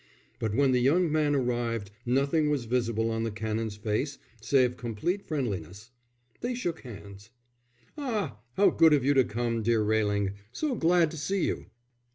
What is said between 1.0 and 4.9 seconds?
man arrived nothing was visible on the Canon's face save